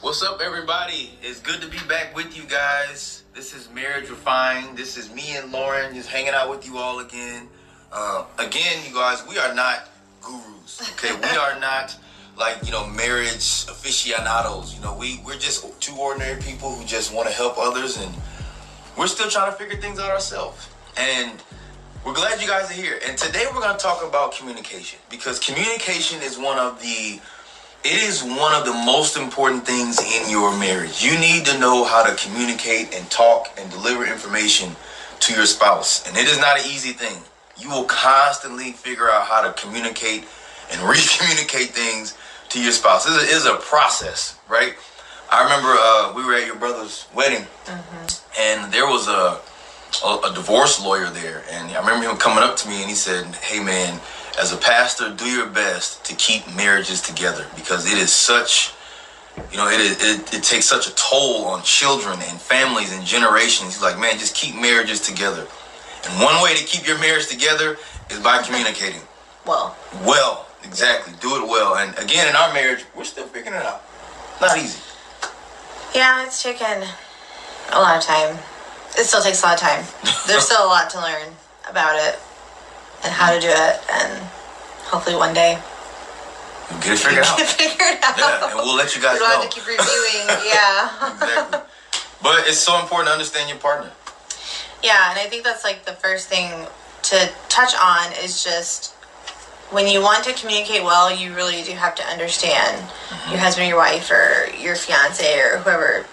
[0.00, 1.10] What's up, everybody?
[1.22, 3.24] It's good to be back with you guys.
[3.34, 4.78] This is Marriage Refined.
[4.78, 7.48] This is me and Lauren just hanging out with you all again.
[7.90, 9.88] Uh, again, you guys, we are not
[10.22, 11.12] gurus, okay?
[11.16, 11.96] we are not
[12.38, 14.72] like, you know, marriage aficionados.
[14.72, 18.14] You know, we, we're just two ordinary people who just want to help others and
[18.96, 20.68] we're still trying to figure things out ourselves.
[20.96, 21.42] And
[22.06, 23.00] we're glad you guys are here.
[23.04, 27.20] And today we're going to talk about communication because communication is one of the
[27.84, 31.02] it is one of the most important things in your marriage.
[31.02, 34.74] You need to know how to communicate and talk and deliver information
[35.20, 36.06] to your spouse.
[36.06, 37.22] And it is not an easy thing.
[37.56, 40.24] You will constantly figure out how to communicate
[40.72, 42.16] and re-communicate things
[42.50, 43.06] to your spouse.
[43.06, 44.74] It is a process, right?
[45.30, 48.40] I remember uh, we were at your brother's wedding, mm-hmm.
[48.40, 49.38] and there was a,
[50.06, 52.94] a, a divorce lawyer there, and I remember him coming up to me and he
[52.94, 54.00] said, "Hey, man."
[54.38, 58.72] As a pastor, do your best to keep marriages together because it is such,
[59.50, 63.74] you know, it, it, it takes such a toll on children and families and generations.
[63.74, 65.46] He's like, man, just keep marriages together.
[66.04, 67.76] And one way to keep your marriage together
[68.10, 69.00] is by communicating.
[69.44, 69.76] Well.
[70.04, 71.14] Well, exactly.
[71.20, 71.76] Do it well.
[71.76, 73.82] And again, in our marriage, we're still figuring it out.
[74.40, 74.80] Not easy.
[75.94, 76.84] Yeah, it's taken
[77.72, 78.38] a lot of time.
[78.96, 79.84] It still takes a lot of time.
[80.28, 81.32] There's still a lot to learn
[81.68, 82.20] about it
[83.04, 84.22] and how to do it, and
[84.88, 85.58] hopefully one day
[86.70, 87.38] we'll get it figured out.
[87.38, 88.18] Get figured out.
[88.18, 89.40] Yeah, and we'll let you guys we know.
[89.40, 90.26] have to keep reviewing.
[90.46, 91.14] yeah.
[91.14, 91.60] exactly.
[92.22, 93.92] But it's so important to understand your partner.
[94.82, 96.66] Yeah, and I think that's like the first thing
[97.04, 98.92] to touch on is just
[99.70, 103.30] when you want to communicate well, you really do have to understand mm-hmm.
[103.30, 106.06] your husband or your wife or your fiance or whoever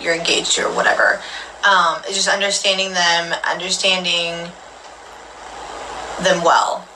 [0.00, 1.20] you're engaged to or whatever.
[1.66, 4.52] Um, it's just understanding them, understanding
[6.22, 6.86] them well.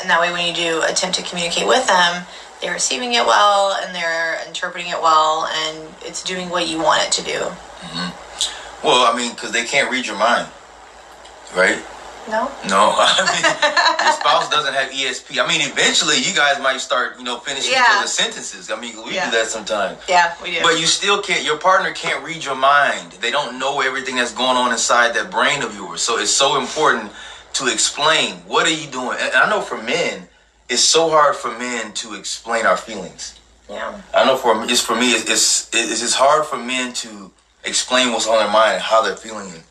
[0.00, 2.26] And that way, when you do attempt to communicate with them,
[2.60, 7.02] they're receiving it well and they're interpreting it well, and it's doing what you want
[7.02, 7.38] it to do.
[7.38, 8.86] Mm-hmm.
[8.86, 10.48] Well, I mean, because they can't read your mind,
[11.54, 11.82] right?
[12.28, 12.50] No.
[12.68, 12.94] No.
[12.98, 13.42] I mean,
[14.06, 15.42] your spouse doesn't have ESP.
[15.42, 17.82] I mean, eventually you guys might start, you know, finishing yeah.
[17.82, 18.70] each other's sentences.
[18.70, 19.30] I mean, we yeah.
[19.30, 19.98] do that sometimes.
[20.08, 20.62] Yeah, we do.
[20.62, 23.12] But you still can't, your partner can't read your mind.
[23.20, 26.02] They don't know everything that's going on inside that brain of yours.
[26.02, 27.10] So it's so important
[27.54, 29.18] to explain what are you doing.
[29.20, 30.28] And I know for men,
[30.68, 33.38] it's so hard for men to explain our feelings.
[33.68, 34.00] Yeah.
[34.14, 37.30] I know for it's for me, it's it's, it's hard for men to
[37.64, 39.62] explain what's on their mind and how they're feeling and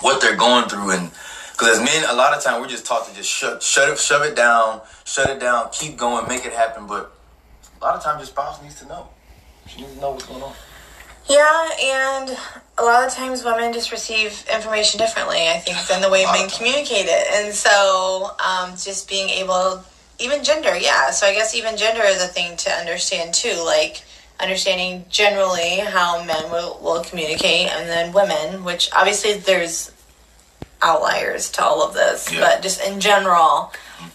[0.00, 1.10] what they're going through and
[1.56, 3.98] because as men, a lot of time we're just taught to just shut, shut it,
[3.98, 6.86] shove it down, shut it down, keep going, make it happen.
[6.86, 7.10] But
[7.80, 9.08] a lot of times your spouse needs to know.
[9.66, 10.52] She needs to know what's going on.
[11.30, 12.36] Yeah, and
[12.78, 16.48] a lot of times women just receive information differently, I think, than the way men
[16.50, 17.26] communicate it.
[17.32, 19.82] And so um, just being able,
[20.18, 21.10] even gender, yeah.
[21.10, 23.62] So I guess even gender is a thing to understand too.
[23.64, 24.02] Like
[24.40, 29.92] understanding generally how men will, will communicate and then women, which obviously there's
[30.82, 32.40] outliers to all of this, yeah.
[32.40, 33.72] but just in general,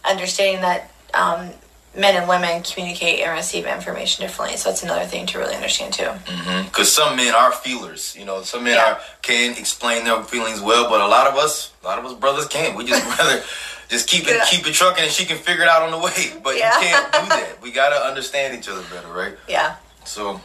[0.08, 1.50] understanding that um,
[1.96, 4.58] men and women communicate and receive information differently.
[4.58, 6.10] So that's another thing to really understand too.
[6.24, 6.84] Because mm-hmm.
[6.84, 8.16] some men are feelers.
[8.18, 8.94] You know, some men yeah.
[8.94, 12.14] are can explain their feelings well, but a lot of us, a lot of us
[12.14, 12.78] brothers can't.
[12.78, 13.44] We just rather
[13.90, 16.32] just keep it keep it trucking, and she can figure it out on the way.
[16.44, 16.80] But yeah.
[16.80, 17.62] you can't do that.
[17.62, 19.36] We gotta understand each other better, right?
[19.48, 19.76] Yeah.
[20.06, 20.40] So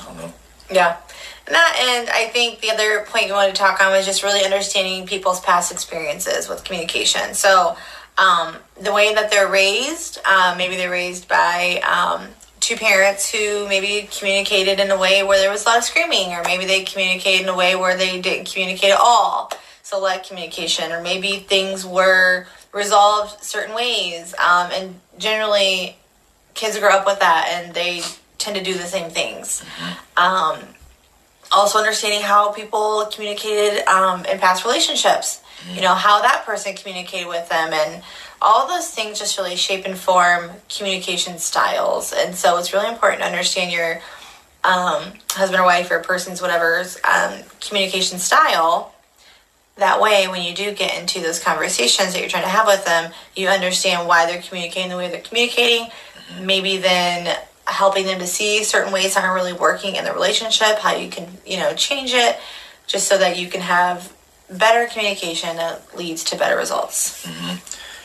[0.00, 0.32] I don't know.
[0.70, 0.96] Yeah.
[1.46, 4.22] And that, and I think the other point you wanted to talk on was just
[4.22, 7.32] really understanding people's past experiences with communication.
[7.32, 7.74] So,
[8.18, 10.18] um, the way that they're raised.
[10.26, 12.28] Um, maybe they're raised by um,
[12.60, 16.32] two parents who maybe communicated in a way where there was a lot of screaming,
[16.32, 19.50] or maybe they communicated in a way where they didn't communicate at all.
[19.82, 24.34] So, lack communication, or maybe things were resolved certain ways.
[24.34, 25.96] Um, and generally,
[26.52, 28.02] kids grow up with that and they
[28.36, 29.62] tend to do the same things.
[29.62, 30.24] Mm-hmm.
[30.24, 30.74] Um,
[31.50, 35.40] also, understanding how people communicated um, in past relationships
[35.74, 38.02] you know how that person communicated with them and
[38.40, 42.12] all those things just really shape and form communication styles.
[42.16, 44.00] And so it's really important to understand your
[44.64, 48.94] um, husband or wife or person's whatever's um, communication style
[49.76, 52.84] that way when you do get into those conversations that you're trying to have with
[52.84, 55.88] them you understand why they're communicating the way they're communicating.
[56.40, 60.78] Maybe then helping them to see certain ways that aren't really working in the relationship
[60.78, 62.38] how you can you know change it
[62.86, 64.12] just so that you can have
[64.50, 67.26] better communication that leads to better results.
[67.26, 67.56] Mm-hmm.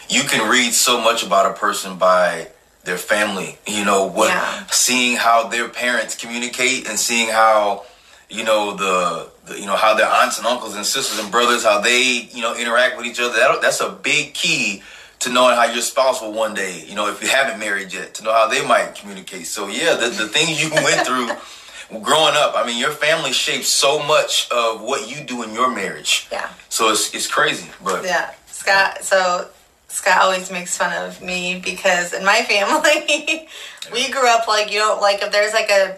[0.09, 2.49] You can read so much about a person by
[2.83, 3.57] their family.
[3.65, 4.65] You know what, yeah.
[4.67, 7.85] seeing how their parents communicate and seeing how
[8.29, 11.63] you know the, the, you know how their aunts and uncles and sisters and brothers
[11.63, 13.33] how they you know interact with each other.
[13.33, 14.83] That, that's a big key
[15.23, 18.13] to knowing how your spouse will one day, you know, if you haven't married yet,
[18.15, 19.47] to know how they might communicate.
[19.47, 21.29] So yeah, the, the things you went through
[22.01, 25.73] growing up, I mean, your family shapes so much of what you do in your
[25.73, 26.27] marriage.
[26.31, 26.49] Yeah.
[26.69, 29.03] So it's it's crazy, but Yeah, Scott.
[29.03, 29.47] So
[29.87, 33.47] Scott always makes fun of me because in my family,
[33.91, 35.97] we grew up like you don't like if there's like a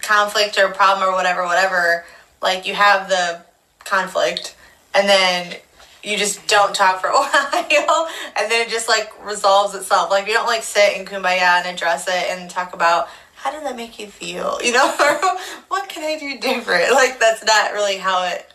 [0.00, 2.04] conflict or a problem or whatever, whatever.
[2.40, 3.42] Like you have the
[3.84, 4.56] conflict,
[4.94, 5.56] and then
[6.02, 10.10] you just don't talk for a while, and then it just like resolves itself.
[10.10, 13.08] Like you don't like sit in kumbaya and address it and talk about
[13.42, 14.86] how did that make you feel, you know,
[15.68, 16.92] what can I do different.
[17.02, 18.46] Like that's not really how it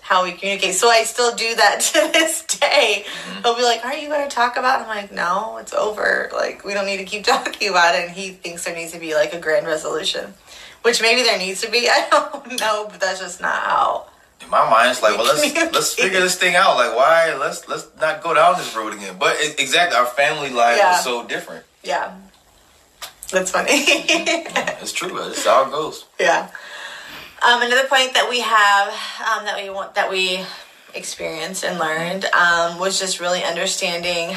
[0.00, 0.74] how we communicate.
[0.76, 3.04] So I still do that to this day.
[3.04, 3.42] Mm-hmm.
[3.42, 4.82] He'll be like, "Aren't you going to talk about?" it?
[4.84, 6.30] I'm like, "No, it's over.
[6.32, 9.00] Like we don't need to keep talking about it." And he thinks there needs to
[9.00, 10.34] be like a grand resolution,
[10.82, 11.88] which maybe there needs to be.
[11.90, 14.06] I don't know, but that's just not how.
[14.44, 15.42] in my mind, it's like, well, let's
[15.74, 16.76] let's figure this thing out.
[16.76, 17.34] Like, why?
[17.36, 19.16] Let's let's not go down this road again.
[19.18, 20.98] But it, exactly, our family life Yeah.
[20.98, 21.64] is so different.
[21.82, 22.14] Yeah,
[23.30, 23.84] that's funny.
[24.80, 25.08] It's true.
[25.18, 26.04] That's how it goes.
[26.20, 26.48] yeah.
[27.46, 30.44] Um, another point that we have um, that we want that we
[30.94, 34.36] experienced and learned um, was just really understanding.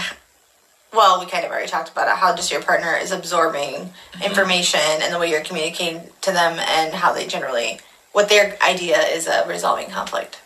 [0.91, 2.15] Well, we kind of already talked about it.
[2.15, 3.93] How just your partner is absorbing
[4.23, 7.79] information and the way you're communicating to them, and how they generally
[8.11, 10.41] what their idea is of resolving conflict.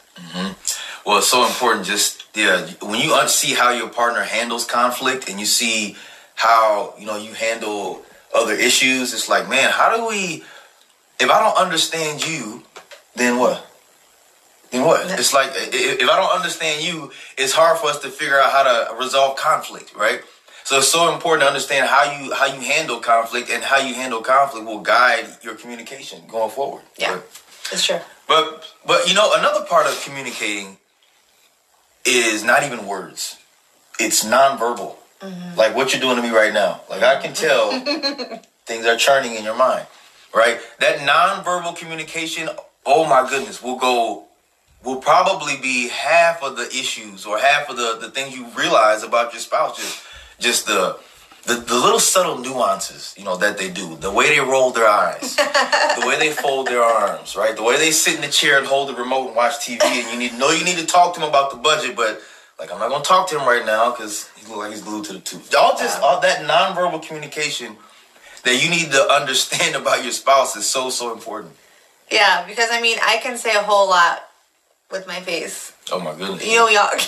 [1.05, 1.85] Well, it's so important.
[1.85, 5.95] Just yeah, when you see how your partner handles conflict, and you see
[6.35, 8.03] how you know you handle
[8.33, 10.43] other issues, it's like, man, how do we?
[11.19, 12.63] If I don't understand you,
[13.15, 13.65] then what?
[14.71, 15.05] Then what?
[15.19, 18.63] It's like if I don't understand you, it's hard for us to figure out how
[18.63, 20.21] to resolve conflict, right?
[20.63, 23.93] So it's so important to understand how you how you handle conflict, and how you
[23.93, 26.83] handle conflict will guide your communication going forward.
[26.97, 27.27] Yeah, But-
[27.71, 27.99] it's true.
[28.27, 30.77] but but you know another part of communicating
[32.05, 33.37] is not even words.
[33.99, 34.95] It's nonverbal.
[35.23, 35.57] Mm-hmm.
[35.57, 36.81] Like what you're doing to me right now.
[36.89, 37.71] Like I can tell
[38.65, 39.87] things are churning in your mind.
[40.35, 40.59] Right?
[40.79, 42.49] That nonverbal communication,
[42.85, 44.25] oh my goodness, will go
[44.83, 49.01] will probably be half of the issues or half of the, the things you realize
[49.03, 49.77] about your spouse.
[49.77, 50.03] Just
[50.39, 50.97] just the
[51.45, 53.97] the, the little subtle nuances, you know, that they do.
[53.97, 55.35] The way they roll their eyes
[56.03, 57.55] the way they fold their arms, right?
[57.55, 60.11] The way they sit in the chair and hold the remote and watch TV, and
[60.11, 62.21] you need know you need to talk to them about the budget, but
[62.59, 65.05] like I'm not gonna talk to him right now because he look like he's glued
[65.05, 65.41] to the tube.
[65.57, 67.77] All just all that nonverbal communication
[68.43, 71.53] that you need to understand about your spouse is so so important.
[72.11, 74.23] Yeah, because I mean, I can say a whole lot
[74.91, 75.73] with my face.
[75.91, 76.45] Oh my goodness.
[76.45, 76.89] You know, we all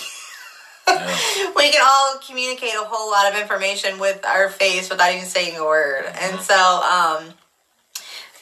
[0.88, 1.18] Yeah.
[1.56, 5.57] we can all communicate a whole lot of information with our face without even saying
[5.57, 6.06] a word.
[6.06, 7.33] And so, um,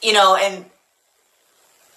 [0.01, 0.65] you know, and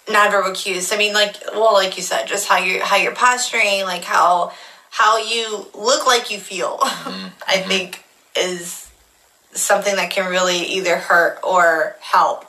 [0.05, 0.91] nonverbal cues.
[0.93, 4.53] I mean, like, well, like you said, just how you how you're posturing, like how
[4.97, 6.79] how you look like you feel.
[7.07, 7.27] Mm-hmm.
[7.47, 7.69] I mm-hmm.
[7.69, 8.03] think
[8.35, 8.89] is
[9.53, 12.45] something that can really either hurt or help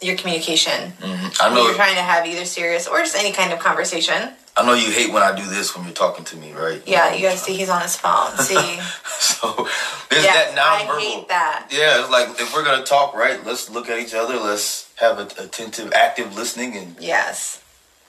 [0.00, 1.28] your communication mm-hmm.
[1.40, 4.30] I know you're trying to have either serious or just any kind of conversation.
[4.56, 6.82] I know you hate when I do this when you're talking to me, right?
[6.86, 8.36] Yeah, you guys see he's on his phone.
[8.38, 8.80] See.
[9.08, 9.68] So
[10.10, 11.00] there's Yeah, that I nonverbal.
[11.00, 11.68] hate that.
[11.70, 13.44] Yeah, it's like if we're gonna talk, right?
[13.46, 14.36] Let's look at each other.
[14.36, 17.62] Let's have a attentive, active listening, and Yes.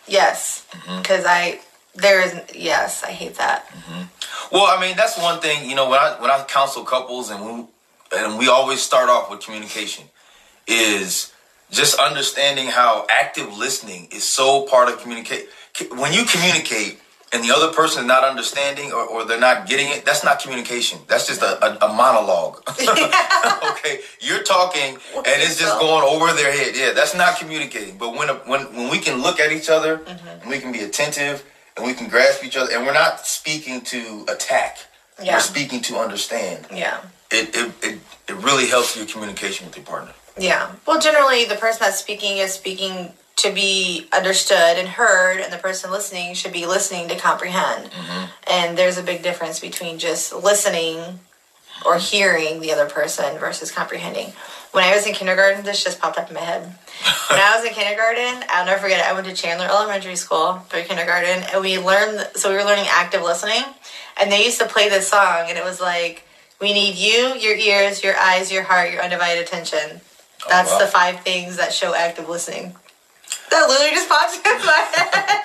[0.07, 0.65] Yes.
[0.97, 1.59] Because I,
[1.95, 3.67] there is, yes, I hate that.
[3.67, 4.55] Mm-hmm.
[4.55, 5.69] well, I mean that's one thing.
[5.69, 7.65] You know, when I when I counsel couples, and we
[8.17, 10.05] and we always start off with communication,
[10.67, 11.33] is
[11.69, 15.49] just understanding how active listening is so part of communicate.
[15.91, 16.99] When you communicate
[17.31, 20.39] and the other person is not understanding or, or they're not getting it, that's not
[20.39, 20.99] communication.
[21.07, 22.61] That's just a, a, a monologue.
[23.71, 26.75] okay, you're talking and it's just going over their head.
[26.75, 27.99] Yeah, that's not communicating.
[27.99, 30.41] But when when when we can look at each other mm-hmm.
[30.41, 31.43] and we can be attentive
[31.75, 34.77] and we can grasp each other and we're not speaking to attack.
[35.21, 35.35] Yeah.
[35.35, 36.67] We're speaking to understand.
[36.73, 37.01] Yeah.
[37.31, 40.13] It, it it it really helps your communication with your partner.
[40.37, 40.71] Yeah.
[40.87, 45.57] Well, generally, the person that's speaking is speaking to be understood and heard, and the
[45.57, 47.91] person listening should be listening to comprehend.
[47.91, 48.25] Mm-hmm.
[48.47, 51.19] And there's a big difference between just listening
[51.85, 54.33] or hearing the other person versus comprehending.
[54.73, 56.63] When I was in kindergarten, this just popped up in my head.
[57.29, 59.05] When I was in kindergarten, I'll never forget it.
[59.05, 62.27] I went to Chandler Elementary School for kindergarten, and we learned.
[62.35, 63.63] So we were learning active listening,
[64.19, 66.27] and they used to play this song, and it was like,
[66.59, 70.01] "We need you, your ears, your eyes, your heart, your undivided attention."
[70.45, 70.79] Oh, That's wow.
[70.79, 72.75] the five things that show active listening.
[73.51, 75.41] That literally just popped in my head.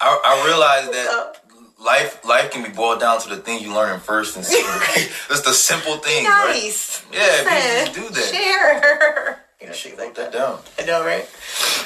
[0.00, 1.40] I, I realize that
[1.84, 4.64] life life can be boiled down to the things you learn in first and second
[4.94, 5.08] grade.
[5.30, 7.04] It's the simple things, right?
[7.12, 8.34] Yeah, if you Listen, just do that.
[8.34, 9.40] Share.
[9.60, 10.38] You know, like wrote that that.
[10.38, 10.58] down.
[10.78, 11.28] I know, right?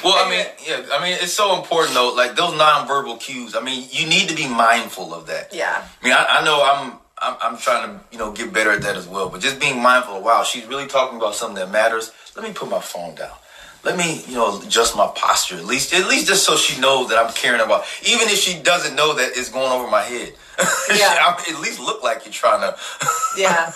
[0.03, 2.13] Well, I mean, yeah, I mean, it's so important though.
[2.13, 3.55] Like those nonverbal cues.
[3.55, 5.53] I mean, you need to be mindful of that.
[5.53, 5.85] Yeah.
[6.01, 8.81] I mean, I, I know I'm, I'm I'm trying to you know get better at
[8.81, 9.29] that as well.
[9.29, 12.11] But just being mindful of wow, she's really talking about something that matters.
[12.35, 13.31] Let me put my phone down.
[13.83, 17.09] Let me, you know, adjust my posture at least, at least just so she knows
[17.09, 17.85] that I'm caring about.
[18.05, 20.33] Even if she doesn't know that it's going over my head,
[20.97, 22.77] yeah, at least look like you're trying to.
[23.37, 23.71] yeah.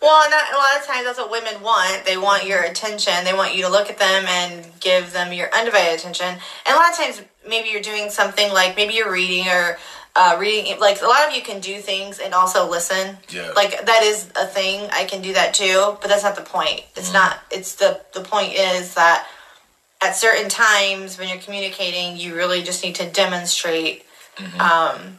[0.00, 2.06] Well, a lot of times that's what women want.
[2.06, 3.12] They want your attention.
[3.24, 6.26] They want you to look at them and give them your undivided attention.
[6.26, 9.78] And a lot of times, maybe you're doing something like maybe you're reading or
[10.16, 13.84] uh, reading like a lot of you can do things and also listen yeah like
[13.84, 17.10] that is a thing i can do that too but that's not the point it's
[17.10, 19.26] mm not it's the the point is that
[20.04, 24.04] at certain times when you're communicating you really just need to demonstrate
[24.36, 24.60] mm-hmm.
[24.60, 25.18] um,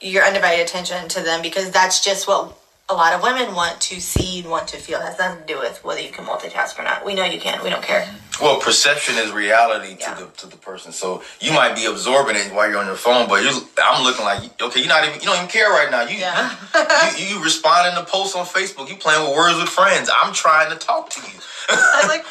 [0.00, 4.00] your undivided attention to them because that's just what a lot of women want to
[4.00, 4.98] see and want to feel.
[4.98, 7.06] It has nothing to do with whether you can multitask or not.
[7.06, 7.62] We know you can.
[7.64, 8.06] We don't care.
[8.40, 10.14] Well, perception is reality yeah.
[10.14, 10.92] to the to the person.
[10.92, 13.40] So you might be absorbing it while you're on your phone, but
[13.82, 16.02] I'm looking like okay, you're not even you don't even care right now.
[16.02, 17.16] You yeah.
[17.16, 18.90] you, you responding to posts on Facebook.
[18.90, 20.10] You playing with words with friends.
[20.22, 21.38] I'm trying to talk to you.
[21.68, 22.24] I like.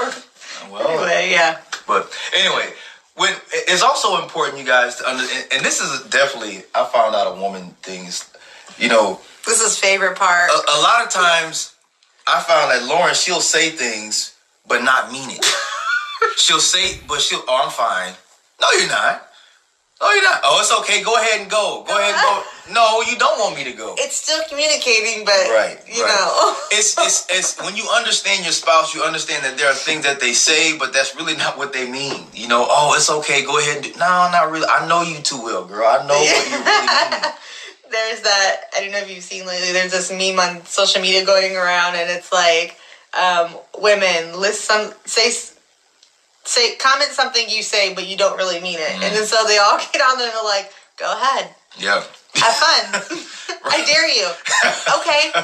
[0.69, 1.59] Well, anyway, yeah.
[1.87, 2.73] But anyway,
[3.15, 7.37] when it's also important, you guys, to under, and this is definitely I found out
[7.37, 8.31] a woman things,
[8.77, 10.49] you know this is favorite part.
[10.49, 11.73] A, a lot of times,
[12.27, 14.35] I found that Lauren she'll say things
[14.67, 15.45] but not mean it.
[16.37, 17.43] she'll say, but she'll.
[17.47, 18.13] Oh, I'm fine.
[18.61, 19.27] No, you're not.
[20.01, 20.41] No, you're not.
[20.43, 21.03] Oh, it's okay.
[21.03, 21.85] Go ahead and go.
[21.85, 22.43] Go ahead and go.
[22.73, 23.93] No, you don't want me to go.
[23.99, 26.09] It's still communicating, but right, you right.
[26.09, 30.03] know, it's it's it's when you understand your spouse, you understand that there are things
[30.05, 32.25] that they say, but that's really not what they mean.
[32.33, 33.45] You know, oh, it's okay.
[33.45, 33.91] Go ahead and do.
[33.99, 34.65] No, not really.
[34.65, 35.85] I know you too well, girl.
[35.85, 37.33] I know what you really mean
[37.91, 39.73] there's that I don't know if you've seen lately.
[39.73, 42.77] There's this meme on social media going around, and it's like
[43.13, 45.29] um, women list some say
[46.43, 49.03] say comment something you say, but you don't really mean it, mm-hmm.
[49.03, 52.03] and then so they all get on there and they're like, "Go ahead, yeah,
[52.35, 53.19] have fun."
[53.63, 54.25] I dare you.
[54.25, 55.29] Okay.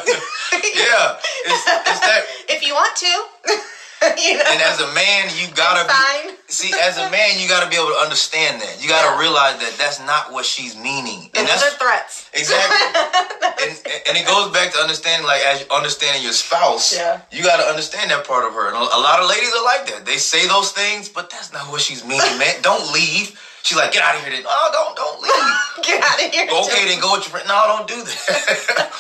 [0.74, 1.18] yeah.
[1.46, 2.24] It's, it's that.
[2.50, 3.77] If you want to.
[4.22, 4.46] you know?
[4.46, 6.70] And as a man, you gotta be, see.
[6.74, 8.78] As a man, you gotta be able to understand that.
[8.82, 9.22] You gotta yeah.
[9.22, 11.30] realize that that's not what she's meaning.
[11.34, 12.30] And, that's threats.
[12.34, 12.78] Exactly.
[13.66, 13.72] and,
[14.10, 16.94] and it goes back to understanding, like as understanding your spouse.
[16.94, 17.22] Yeah.
[17.32, 18.68] You gotta understand that part of her.
[18.68, 20.06] And a lot of ladies are like that.
[20.06, 22.56] They say those things, but that's not what she's meaning, man.
[22.62, 23.34] Don't leave.
[23.64, 24.32] She's like, get out of here.
[24.32, 24.44] Then.
[24.48, 25.84] Oh, don't, don't leave.
[25.84, 26.48] get out of here.
[26.48, 27.48] Okay, then go with your friend.
[27.50, 28.92] No, don't do that.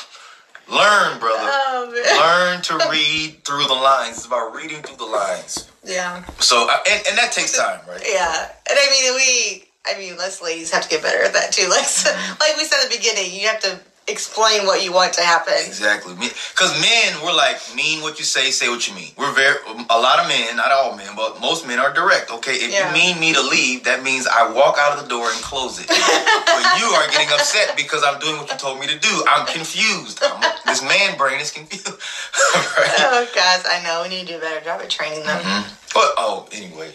[0.70, 1.50] Learn, brother.
[1.50, 4.18] Oh, Learn to read through the lines.
[4.18, 5.72] It's about reading through the lines.
[5.84, 6.26] Yeah.
[6.40, 8.04] So, uh, and, and that takes time, right?
[8.06, 8.50] Yeah.
[8.70, 11.68] And I mean, we, I mean, us ladies have to get better at that too.
[11.70, 12.40] Like, mm-hmm.
[12.40, 15.54] like we said at the beginning, you have to explain what you want to happen.
[15.66, 16.16] Exactly.
[16.16, 19.12] Because men, we're like, mean what you say, say what you mean.
[19.18, 22.32] We're very, a lot of men, not all men, but most men are direct.
[22.32, 22.88] Okay, if yeah.
[22.88, 25.80] you mean me to leave, that means I walk out of the door and close
[25.80, 25.88] it.
[25.88, 29.24] but you are getting upset because I'm doing what you told me to do.
[29.28, 30.24] I'm confused.
[30.24, 31.88] I'm, this man brain is confused.
[32.56, 32.96] right?
[33.12, 34.04] Oh, guys, I know.
[34.04, 35.40] We need to do a better job at training them.
[35.40, 35.74] Mm-hmm.
[35.94, 36.92] But, oh, anyway.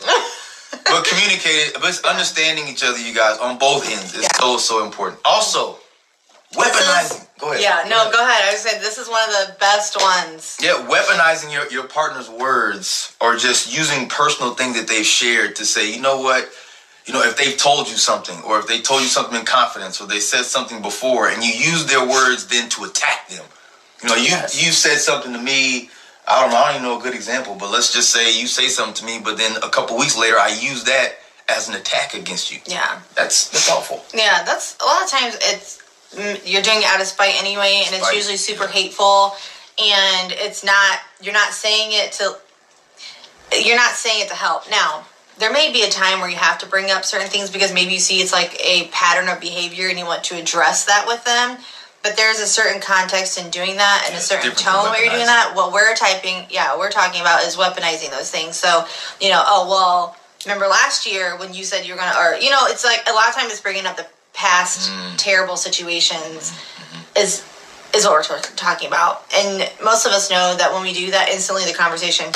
[0.71, 4.41] but communicating, but understanding each other, you guys, on both ends is yeah.
[4.41, 5.21] so, so important.
[5.25, 5.79] Also,
[6.53, 7.27] Weaponizing.
[7.39, 7.63] go ahead.
[7.63, 8.49] Yeah, no, go ahead.
[8.49, 10.59] I was saying this is one of the best ones.
[10.61, 15.65] Yeah, weaponizing your, your partner's words or just using personal things that they've shared to
[15.65, 16.49] say, you know what,
[17.07, 20.01] you know, if they've told you something or if they told you something in confidence
[20.01, 23.45] or they said something before and you use their words then to attack them.
[24.03, 24.65] You know, you yes.
[24.65, 25.91] you said something to me.
[26.27, 26.57] I don't know.
[26.57, 29.05] I don't even know a good example, but let's just say you say something to
[29.05, 31.15] me, but then a couple weeks later, I use that
[31.49, 32.61] as an attack against you.
[32.67, 34.05] Yeah, that's that's awful.
[34.15, 35.82] Yeah, that's a lot of times it's
[36.15, 39.35] Mm, you're doing it out of spite anyway, and it's usually super hateful.
[39.83, 42.37] And it's not you're not saying it to
[43.65, 44.71] you're not saying it to help.
[44.71, 45.05] Now,
[45.39, 47.93] there may be a time where you have to bring up certain things because maybe
[47.93, 51.25] you see it's like a pattern of behavior and you want to address that with
[51.25, 51.59] them.
[52.03, 55.13] But there's a certain context in doing that and yeah, a certain tone where you're
[55.13, 55.53] doing that.
[55.55, 58.57] What we're typing, yeah, we're talking about is weaponizing those things.
[58.57, 58.85] So,
[59.21, 62.51] you know, oh, well, remember last year when you said you're going to, or, you
[62.51, 65.15] know, it's like a lot of times it's bringing up the past mm.
[65.17, 67.19] terrible situations mm-hmm.
[67.19, 67.47] is
[67.95, 69.25] is what we're t- talking about.
[69.35, 72.27] And most of us know that when we do that, instantly the conversation,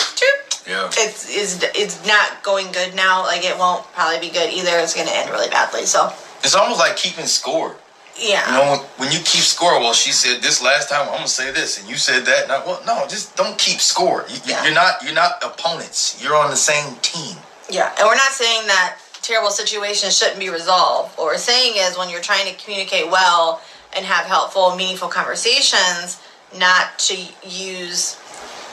[0.67, 3.23] yeah, it's is it's not going good now.
[3.23, 4.79] Like it won't probably be good either.
[4.79, 5.87] It's going to end really badly.
[5.87, 6.13] So
[6.43, 7.77] it's almost like keeping score.
[8.19, 8.47] Yeah.
[8.47, 11.07] You know, when, you keep score, well, she said this last time.
[11.09, 12.49] I'm gonna say this, and you said that.
[12.49, 14.25] Now, well, no, just don't keep score.
[14.29, 14.65] You, yeah.
[14.65, 15.03] You're not.
[15.03, 16.23] You're not opponents.
[16.23, 17.37] You're on the same team.
[17.69, 21.19] Yeah, and we're not saying that terrible situations shouldn't be resolved.
[21.19, 23.61] What we're saying is when you're trying to communicate well
[23.95, 26.23] and have helpful, meaningful conversations,
[26.57, 28.21] not to use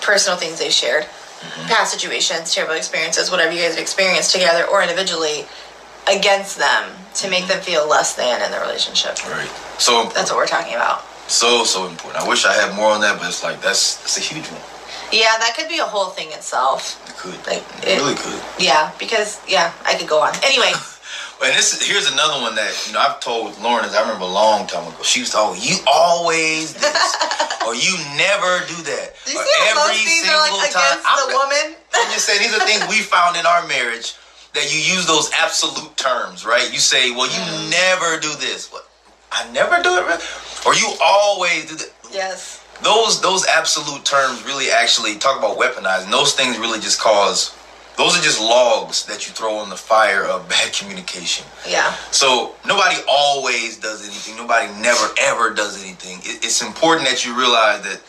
[0.01, 1.67] personal things they shared, mm-hmm.
[1.67, 5.45] past situations, terrible experiences, whatever you guys have experienced together or individually,
[6.07, 9.17] against them to make them feel less than in the relationship.
[9.25, 9.49] Right.
[9.79, 11.03] So that's what we're talking about.
[11.27, 12.21] So so important.
[12.21, 14.61] I wish I had more on that, but it's like that's that's a huge one.
[15.13, 16.97] Yeah, that could be a whole thing itself.
[17.07, 17.39] It could.
[17.45, 18.41] Like, it, it- really could.
[18.57, 20.33] Yeah, because yeah, I could go on.
[20.43, 20.73] Anyway,
[21.43, 23.83] And this is, here's another one that you know I've told Lauren.
[23.83, 25.03] I remember a long time ago.
[25.03, 27.03] She was to, oh, you always this,
[27.67, 29.11] or you never do that.
[29.27, 29.91] do you or see how most
[30.23, 31.75] are like against I'm, the woman?
[31.93, 34.15] I'm just saying these are things we found in our marriage
[34.55, 36.71] that you use those absolute terms, right?
[36.71, 37.69] You say, well, you Mm.
[37.71, 38.71] never do this.
[38.71, 38.87] What?
[39.33, 40.23] I never do it, really?
[40.65, 41.91] or you always do that.
[42.13, 42.62] Yes.
[42.83, 46.11] Those those absolute terms really actually talk about weaponizing.
[46.11, 47.55] Those things really just cause.
[47.95, 51.45] Those are just logs that you throw on the fire of bad communication.
[51.67, 51.93] Yeah.
[52.11, 54.35] So nobody always does anything.
[54.35, 56.19] Nobody never ever does anything.
[56.23, 58.01] It, it's important that you realize that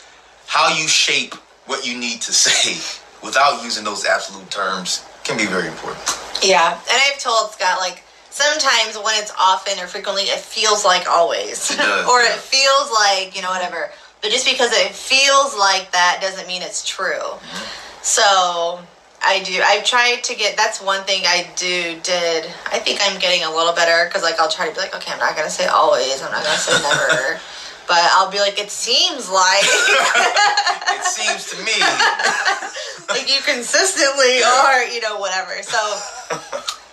[0.47, 1.33] how you shape
[1.65, 2.75] what you need to say
[3.23, 6.03] without using those absolute terms can be very important.
[6.43, 11.07] Yeah, and I've told Scott like sometimes when it's often or frequently, it feels like
[11.07, 12.33] always, It does, or yeah.
[12.33, 13.89] it feels like you know whatever.
[14.25, 17.21] But just because it feels like that doesn't mean it's true.
[17.21, 18.01] Mm-hmm.
[18.01, 18.81] So
[19.21, 19.61] I do.
[19.63, 20.57] I've tried to get.
[20.57, 21.99] That's one thing I do.
[22.01, 24.95] Did I think I'm getting a little better because like I'll try to be like,
[24.95, 26.23] okay, I'm not gonna say always.
[26.23, 27.39] I'm not gonna say never.
[27.87, 29.61] But I'll be like, it seems like
[30.97, 31.77] It seems to me.
[33.13, 34.49] like you consistently Yeah.
[34.49, 35.61] are, you know, whatever.
[35.61, 35.77] So,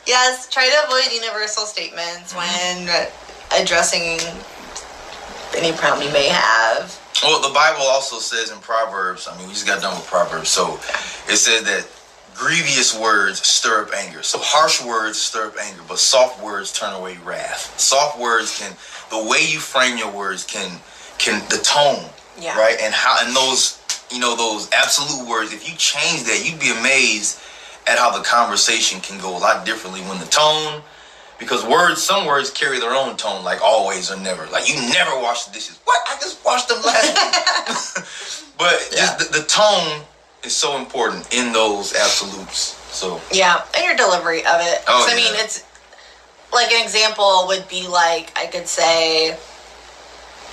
[0.07, 2.91] yes, try to avoid universal statements when
[3.59, 4.21] addressing
[5.57, 7.02] any problem you may have.
[7.23, 10.49] Well, the Bible also says in Proverbs, I mean, we just got done with Proverbs,
[10.49, 10.75] so
[11.33, 11.87] it says that
[12.35, 14.23] grievous words stir up anger.
[14.23, 17.79] So harsh words stir up anger, but soft words turn away wrath.
[17.79, 18.73] Soft words can,
[19.11, 20.81] the way you frame your words can,
[21.19, 22.11] can, the tone,
[22.41, 22.59] Yeah.
[22.59, 22.77] right?
[22.83, 23.79] And how, and those,
[24.11, 27.39] you know, those absolute words, if you change that, you'd be amazed
[27.87, 30.83] at how the conversation can go a lot differently when the tone,
[31.43, 34.47] because words, some words carry their own tone, like always or never.
[34.47, 35.79] Like you never wash the dishes.
[35.85, 36.01] What?
[36.09, 40.03] I just washed them last but just the, the tone
[40.45, 42.79] is so important in those absolutes.
[42.95, 44.83] So Yeah, and your delivery of it.
[44.87, 45.65] Oh, 'Cause, I mean, it's
[46.53, 49.37] like an example would be like I could say,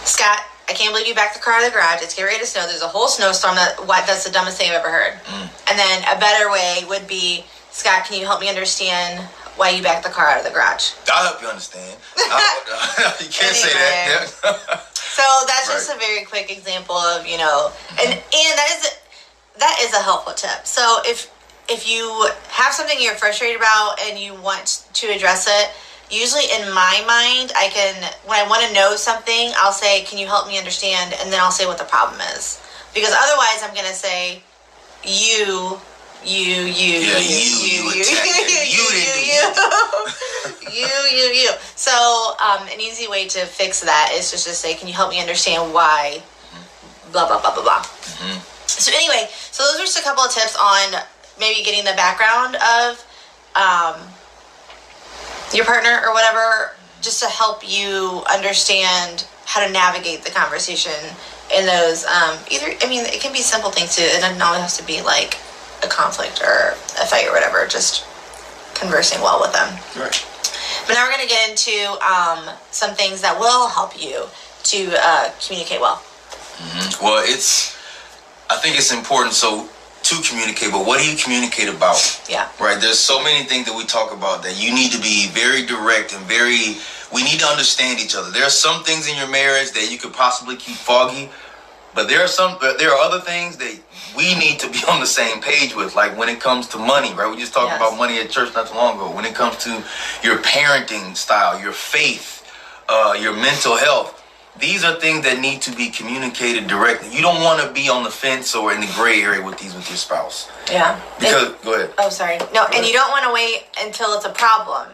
[0.05, 2.01] Scott, I can't believe you backed the car out of the garage.
[2.01, 2.65] It's getting ready to snow.
[2.67, 3.55] There's a whole snowstorm.
[3.55, 4.05] That what?
[4.07, 5.13] That's the dumbest thing I've ever heard.
[5.25, 5.49] Mm.
[5.69, 9.27] And then a better way would be, Scott, can you help me understand
[9.59, 10.95] why you backed the car out of the garage?
[11.11, 11.99] I'll help you understand.
[13.19, 14.85] You can't say that.
[15.19, 18.97] So that's just a very quick example of you know, and and that is
[19.57, 20.65] that is a helpful tip.
[20.65, 21.29] So if
[21.67, 25.71] if you have something you're frustrated about and you want to address it,
[26.09, 27.95] usually in my mind, I can
[28.25, 31.41] when I want to know something, I'll say, "Can you help me understand?" and then
[31.41, 32.61] I'll say what the problem is,
[32.93, 34.41] because otherwise, I'm gonna say,
[35.03, 35.81] "You."
[36.23, 38.89] You, you, Yeah, you, you, you you, you, you,
[39.29, 39.45] You
[40.71, 41.51] you, you, you.
[41.75, 45.11] So, um, an easy way to fix that is just to say, "Can you help
[45.11, 46.21] me understand why?"
[47.11, 47.81] Blah blah blah blah blah.
[48.67, 51.01] So anyway, so those are just a couple of tips on
[51.39, 53.03] maybe getting the background of
[53.55, 53.95] um,
[55.53, 60.93] your partner or whatever, just to help you understand how to navigate the conversation
[61.55, 62.05] in those.
[62.05, 64.03] Um, either, I mean, it can be simple things too.
[64.03, 65.37] It doesn't always have to be like
[65.83, 67.65] a conflict or a fight or whatever.
[67.67, 68.05] Just
[68.75, 69.67] conversing well with them.
[69.99, 70.25] right.
[70.87, 74.25] But now we're going to get into um, some things that will help you
[74.63, 76.01] to uh, communicate well.
[77.01, 77.77] Well, it's.
[78.49, 79.33] I think it's important.
[79.33, 79.69] So
[80.03, 81.99] to communicate, but what do you communicate about?
[82.29, 82.49] Yeah.
[82.59, 82.79] Right.
[82.81, 86.13] There's so many things that we talk about that you need to be very direct
[86.13, 86.77] and very.
[87.13, 88.31] We need to understand each other.
[88.31, 91.29] There are some things in your marriage that you could possibly keep foggy,
[91.93, 92.57] but there are some.
[92.59, 93.79] But there are other things that
[94.19, 95.95] we need to be on the same page with.
[95.95, 97.29] Like when it comes to money, right?
[97.31, 97.79] We just talked Yes.
[97.81, 99.09] about money at church not too long ago.
[99.17, 99.71] When it comes to
[100.27, 102.29] your parenting style, your faith,
[102.89, 104.15] uh, your mental health.
[104.59, 107.15] These are things that need to be communicated directly.
[107.15, 109.73] You don't want to be on the fence or in the gray area with these
[109.73, 110.49] with your spouse.
[110.69, 110.99] Yeah.
[111.17, 111.93] Because go ahead.
[111.97, 112.39] Oh, sorry.
[112.53, 114.89] No, and you don't want to wait until it's a problem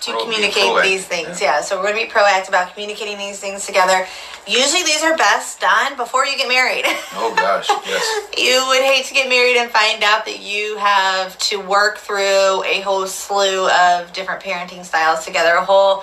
[0.00, 1.40] to Pro- communicate these things.
[1.40, 1.60] Yeah.
[1.60, 4.06] So we're going to be proactive about communicating these things together.
[4.46, 6.84] Usually these are best done before you get married.
[7.16, 8.28] Oh gosh, yes.
[8.36, 12.62] you would hate to get married and find out that you have to work through
[12.64, 16.02] a whole slew of different parenting styles together, a whole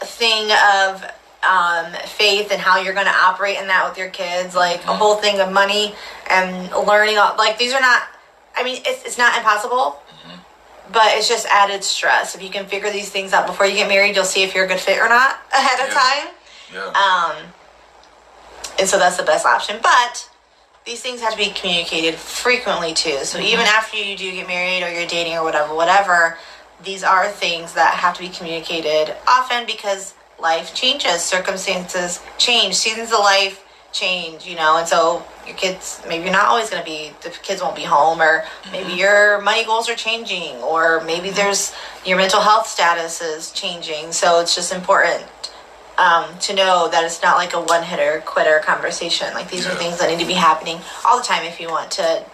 [0.00, 1.02] thing of
[1.42, 4.94] um, faith and how you're going to operate in that with your kids, like a
[4.94, 5.94] whole thing of money
[6.30, 7.16] and learning.
[7.18, 8.02] All, like these are not.
[8.54, 10.00] I mean, it's it's not impossible,
[10.92, 12.34] but it's just added stress.
[12.34, 14.64] If you can figure these things out before you get married, you'll see if you're
[14.64, 16.00] a good fit or not ahead of Yeah.
[16.00, 16.34] time.
[16.72, 17.36] Yeah.
[17.40, 17.52] Um,
[18.78, 19.78] and so that's the best option.
[19.82, 20.28] But
[20.86, 23.18] these things have to be communicated frequently too.
[23.24, 26.38] So even after you do get married or you're dating or whatever, whatever,
[26.82, 33.12] these are things that have to be communicated often because life changes, circumstances change, seasons
[33.12, 36.88] of life change, you know, and so your kids maybe you're not always going to
[36.88, 38.98] be the kids won't be home, or maybe mm-hmm.
[38.98, 41.36] your money goals are changing, or maybe mm-hmm.
[41.36, 41.74] there's
[42.04, 44.12] your mental health status is changing.
[44.12, 45.24] So it's just important
[45.98, 49.32] um, to know that it's not like a one hitter quitter conversation.
[49.34, 51.90] Like these are things that need to be happening all the time if you want
[51.92, 52.24] to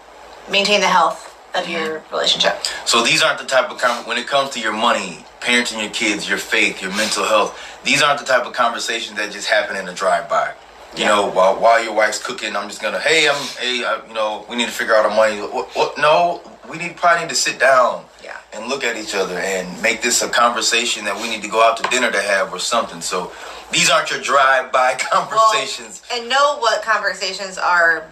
[0.50, 1.72] maintain the health of mm-hmm.
[1.72, 2.62] your relationship.
[2.84, 5.90] So these aren't the type of con- when it comes to your money, parenting your
[5.90, 7.58] kids, your faith, your mental health.
[7.82, 10.52] These aren't the type of conversations that just happen in a drive by.
[10.94, 11.08] You Yeah.
[11.08, 14.46] know, while while your wife's cooking, I'm just gonna, hey, I'm, hey, uh, you know,
[14.48, 15.40] we need to figure out our money.
[15.40, 15.98] What, what?
[15.98, 18.36] No, we need probably need to sit down Yeah.
[18.52, 21.62] and look at each other and make this a conversation that we need to go
[21.62, 23.00] out to dinner to have or something.
[23.02, 23.30] So
[23.70, 26.02] these aren't your drive by conversations.
[26.10, 28.06] Well, and know what conversations are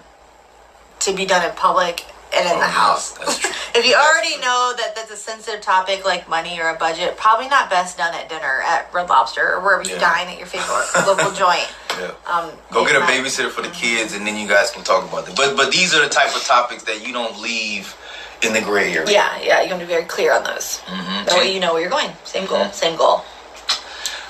[1.01, 2.05] to be done in public
[2.37, 3.17] and in Oh, the house.
[3.75, 7.49] if you already know that that's a sensitive topic like money or a budget, probably
[7.49, 10.01] not best done at dinner at Red Lobster or wherever you Yeah.
[10.01, 11.69] dine at your favorite local joint.
[11.99, 12.11] yeah.
[12.27, 15.29] Um, Go get a babysitter for the kids, and then you guys can talk about
[15.29, 15.37] it.
[15.37, 17.95] But but these are the type of topics that you don't leave
[18.43, 19.11] in the gray area.
[19.11, 20.81] Yeah, yeah, you have to be very clear on those.
[20.87, 21.25] Mhm.
[21.27, 22.13] That way you know where you're going.
[22.25, 22.75] Same goal, Mhm.
[22.75, 23.25] same goal.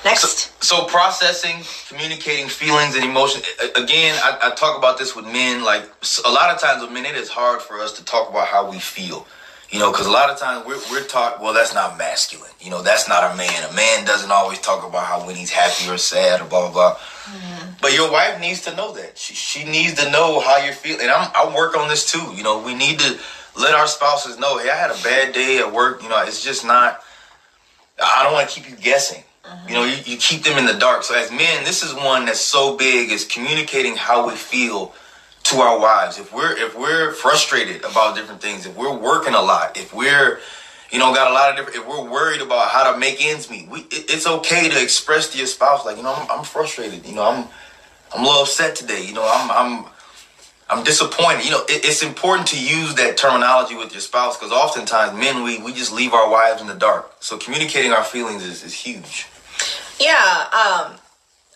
[0.05, 0.53] Next.
[0.61, 3.41] So, so processing, communicating feelings and emotion.
[3.75, 5.63] Again, I, I talk about this with men.
[5.63, 5.83] Like
[6.23, 8.69] a lot of times with men, it is hard for us to talk about how
[8.69, 9.25] we feel.
[9.71, 12.51] You know, because a lot of times we're, we're taught, well, that's not masculine.
[12.61, 13.69] You know, that's not a man.
[13.69, 16.71] A man doesn't always talk about how when he's happy or sad or blah, blah,
[16.71, 16.93] blah.
[16.93, 17.71] Mm-hmm.
[17.81, 19.17] But your wife needs to know that.
[19.17, 21.01] She, she needs to know how you're feeling.
[21.01, 22.31] And I'm, I work on this too.
[22.35, 23.19] You know, we need to
[23.57, 26.03] let our spouses know, hey, I had a bad day at work.
[26.03, 27.01] You know, it's just not,
[28.01, 29.23] I don't want to keep you guessing.
[29.67, 31.03] You know, you, you keep them in the dark.
[31.03, 34.93] So as men, this is one that's so big is communicating how we feel
[35.45, 36.17] to our wives.
[36.19, 40.39] If we're if we're frustrated about different things, if we're working a lot, if we're
[40.91, 43.49] you know got a lot of different, if we're worried about how to make ends
[43.49, 46.43] meet, we it, it's okay to express to your spouse like you know I'm, I'm
[46.43, 47.05] frustrated.
[47.05, 47.47] You know I'm
[48.13, 49.05] I'm a little upset today.
[49.05, 49.85] You know I'm I'm
[50.67, 51.45] I'm disappointed.
[51.45, 55.43] You know it, it's important to use that terminology with your spouse because oftentimes men
[55.43, 57.15] we we just leave our wives in the dark.
[57.19, 59.27] So communicating our feelings is, is huge.
[59.99, 60.95] Yeah, um,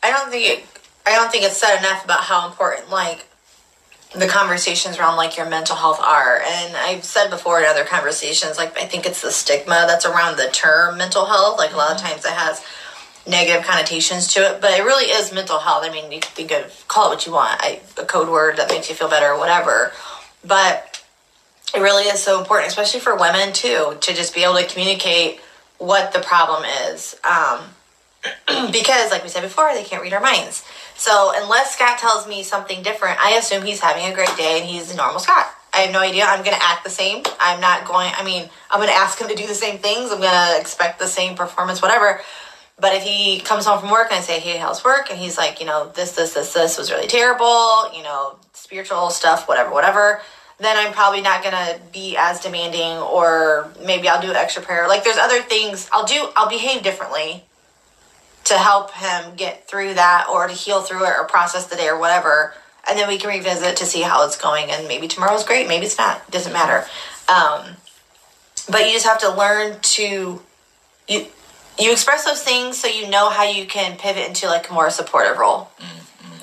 [0.02, 0.66] I don't think it,
[1.06, 3.26] I don't think it's said enough about how important like
[4.16, 6.42] the conversations around like your mental health are.
[6.42, 10.38] And I've said before in other conversations, like I think it's the stigma that's around
[10.38, 11.58] the term mental health.
[11.58, 12.64] Like a lot of times it has
[13.28, 15.84] negative connotations to it, but it really is mental health.
[15.86, 18.58] I mean, you can think of call it what you want, I, a code word
[18.58, 19.92] that makes you feel better or whatever.
[20.44, 21.04] But
[21.76, 25.40] it really is so important, especially for women too, to just be able to communicate
[25.78, 27.16] what the problem is.
[27.24, 27.60] Um,
[28.72, 30.64] because, like we said before, they can't read our minds.
[30.96, 34.70] So, unless Scott tells me something different, I assume he's having a great day and
[34.70, 35.48] he's a normal Scott.
[35.74, 36.26] I have no idea.
[36.26, 37.24] I'm going to act the same.
[37.40, 40.12] I'm not going, I mean, I'm going to ask him to do the same things.
[40.12, 42.22] I'm going to expect the same performance, whatever.
[42.80, 45.12] But if he comes home from work and I say, hey, how's work?
[45.12, 49.10] And he's like, you know, this, this, this, this was really terrible, you know, spiritual
[49.10, 50.22] stuff, whatever, whatever,
[50.60, 54.88] then I'm probably not going to be as demanding or maybe I'll do extra prayer.
[54.88, 57.44] Like there's other things I'll do, I'll behave differently
[58.46, 61.88] to help him get through that or to heal through it or process the day
[61.88, 62.54] or whatever.
[62.88, 64.72] And then we can revisit to see how it's going.
[64.72, 66.22] And maybe tomorrow's great, maybe it's not.
[66.28, 66.86] It doesn't matter.
[67.28, 67.76] Um,
[68.70, 70.42] but you just have to learn to
[71.08, 71.26] you
[71.80, 74.90] you express those things so you know how you can pivot into like a more
[74.90, 75.70] supportive role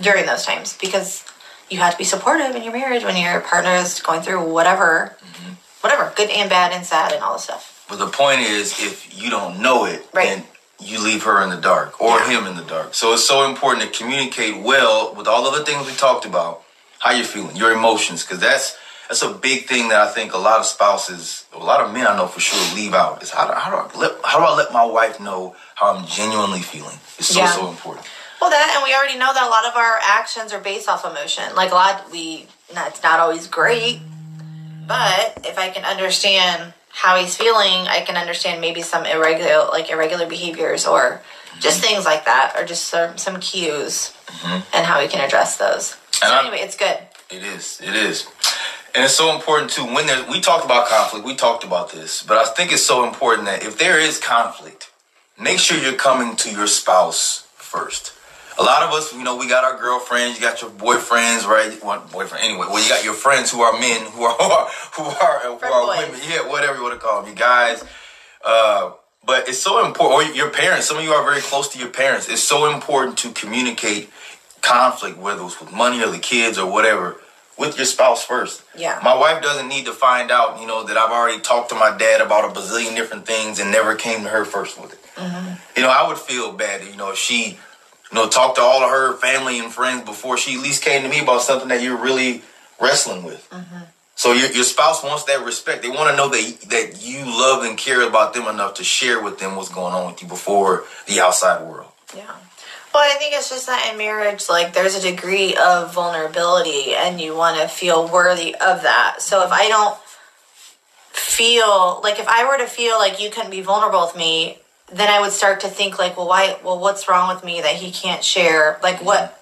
[0.00, 1.24] during those times because
[1.68, 5.16] you have to be supportive in your marriage when your partner is going through whatever
[5.82, 9.20] whatever good and bad and sad and all this stuff But the point is, if
[9.22, 10.28] you don't know it, Right.
[10.28, 10.44] then
[10.78, 12.28] you leave her in the dark or Yeah.
[12.30, 12.94] him in the dark.
[12.94, 16.62] So it's so important to communicate well with all of the things we talked about.
[16.98, 18.76] How you're feeling, your emotions, because that's
[19.08, 22.06] that's a big thing that I think a lot of spouses, a lot of men
[22.06, 23.22] I know for sure leave out.
[23.22, 25.94] Is how do, how do I let how do I let my wife know how
[25.94, 26.98] I'm genuinely feeling?
[27.18, 27.46] It's so Yeah.
[27.54, 28.06] so important.
[28.40, 31.04] well that and we already know that a lot of our actions are based off
[31.04, 34.00] emotion like a lot we not, it's not always great
[34.86, 39.90] but if i can understand how he's feeling i can understand maybe some irregular like
[39.90, 41.20] irregular behaviors or
[41.61, 44.61] just things like that or just some, some cues mm-hmm.
[44.74, 46.98] and how we can address those so And I- anyway it's good
[47.30, 47.80] It is.
[47.82, 48.26] It is.
[48.94, 49.85] And it's so important too.
[49.85, 53.04] When there, we talked about conflict, we talked about this, but I think it's so
[53.04, 54.90] important that if there is conflict,
[55.38, 58.12] make sure you're coming to your spouse first.
[58.58, 61.78] A lot of us, you know, we got our girlfriends, you got your boyfriends, right?
[61.84, 62.66] Well, boyfriend anyway.
[62.70, 64.34] Well, you got your friends who are men, who are
[64.94, 66.06] who are who Friend are boys.
[66.08, 67.84] women, yeah, whatever you want to call them, you guys.
[68.44, 68.92] Uh,
[69.24, 70.30] but it's so important.
[70.30, 70.86] Or your parents.
[70.86, 72.28] Some of you are very close to your parents.
[72.28, 74.08] It's so important to communicate
[74.62, 77.16] conflict, whether it's with money or the kids or whatever,
[77.58, 78.62] with your spouse first.
[78.76, 79.00] Yeah.
[79.04, 81.94] My wife doesn't need to find out, you know, that I've already talked to my
[81.96, 85.00] dad about a bazillion different things and never came to her first with it.
[85.76, 87.58] You know, I would feel bad, you know, if she
[88.10, 91.02] you know, talk to all of her family and friends before she at least came
[91.02, 92.42] to me about something that you're really
[92.80, 93.48] wrestling with.
[93.50, 93.84] Mm-hmm.
[94.14, 95.82] So your, your spouse wants that respect.
[95.82, 99.22] They want to know that that you love and care about them enough to share
[99.22, 101.92] with them what's going on with you before the outside world.
[102.16, 102.34] Yeah.
[102.94, 107.20] Well, I think it's just that in marriage, like, there's a degree of vulnerability, and
[107.20, 109.16] you want to feel worthy of that.
[109.20, 109.98] So if I don't
[111.12, 114.56] feel like if I were to feel like you couldn't be vulnerable with me,
[114.92, 116.59] then I would start to think like, well, why?
[116.64, 118.79] Well, what's wrong with me that he can't share?
[118.83, 119.33] Like, what?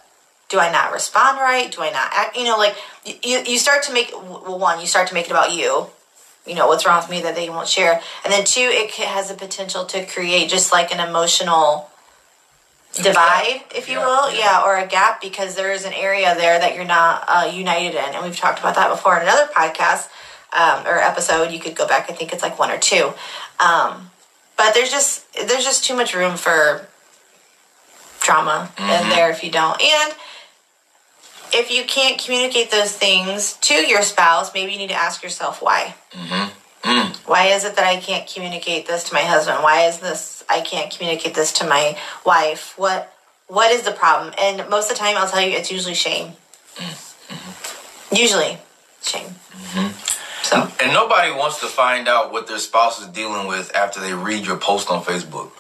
[0.49, 1.73] Do I not respond right?
[1.73, 2.37] Do I not act?
[2.37, 5.31] You know, like you you start to make well, one, you start to make it
[5.31, 5.87] about you.
[6.47, 9.29] You know, what's wrong with me that they won't share, and then two, it has
[9.31, 11.89] the potential to create just like an emotional
[13.03, 14.39] divide, if you Yeah, will, yeah.
[14.39, 14.63] yeah.
[14.65, 18.15] or a gap because there is an area there that you're not uh, united in,
[18.15, 20.09] and we've talked about that before in another podcast
[20.53, 21.51] um, or episode.
[21.51, 22.11] You could go back.
[22.11, 23.13] I think it's like one or two.
[23.59, 24.11] Um,
[24.57, 26.87] but there's just there's just too much room for
[28.21, 29.11] drama in mm-hmm.
[29.11, 29.81] there if you don't.
[29.81, 30.15] And
[31.53, 35.63] if you can't communicate those things to your spouse, maybe you need to ask yourself
[35.63, 35.95] why.
[36.13, 36.89] Mm-hmm.
[36.89, 37.17] Mm.
[37.27, 39.63] Why is it that I can't communicate this to my husband?
[39.63, 42.75] Why is this I can't communicate this to my wife?
[42.77, 43.11] What
[43.47, 44.35] what is the problem?
[44.39, 46.33] And most of the time, I'll tell you, it's usually shame.
[46.77, 47.15] Mm.
[47.29, 48.17] Mm-hmm.
[48.17, 48.59] Usually,
[49.03, 49.35] shame.
[50.55, 54.15] So And nobody wants to find out what their spouse is dealing with after they
[54.15, 55.51] read your post on Facebook.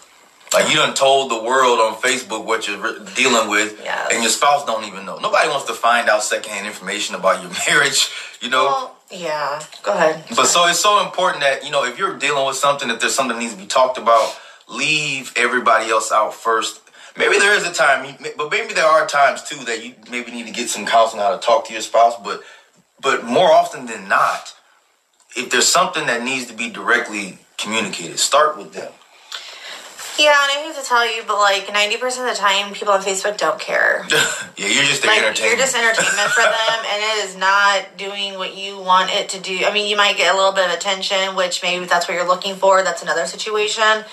[0.52, 4.10] Like you done told the world on Facebook what you're re- dealing with, Yes.
[4.12, 5.18] and your spouse don't even know.
[5.18, 8.08] Nobody wants to find out secondhand information about your marriage,
[8.40, 8.64] you know.
[8.66, 9.60] well, yeah.
[9.82, 10.22] Go ahead.
[10.36, 13.14] But so it's so important that you know if you're dealing with something, if there's
[13.16, 14.36] something that needs to be talked about,
[14.68, 16.80] leave everybody else out first.
[17.16, 20.46] Maybe there is a time, but maybe there are times too that you maybe need
[20.46, 22.14] to get some counseling how to talk to your spouse.
[22.22, 22.42] But
[23.00, 24.53] but more often than not,
[25.36, 28.92] if there's something that needs to be directly communicated, start with them.
[30.16, 32.94] Yeah, and I hate to tell you, but like ninety percent of the time, people
[32.94, 34.06] on Facebook don't care.
[34.10, 35.58] yeah, you're just the like entertainment.
[35.58, 39.40] you're just entertainment for them, and it is not doing what you want it to
[39.40, 39.64] do.
[39.64, 42.28] I mean, you might get a little bit of attention, which maybe that's what you're
[42.28, 42.84] looking for.
[42.84, 44.04] That's another situation.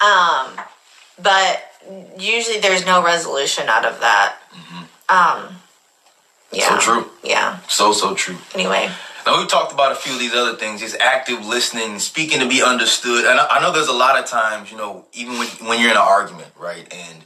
[0.00, 0.52] Um,
[1.20, 1.64] but
[2.16, 4.36] usually, there's no resolution out of that.
[5.08, 5.56] Um,
[6.52, 6.78] yeah.
[6.78, 7.10] So true.
[7.24, 7.58] Yeah.
[7.68, 8.36] so so true.
[8.54, 8.90] Anyway.
[9.28, 12.48] Now we've talked about a few of these other things, just active listening, speaking to
[12.48, 13.26] be understood.
[13.26, 15.90] And I, I know there's a lot of times, you know, even when, when you're
[15.90, 17.24] in an argument, right, and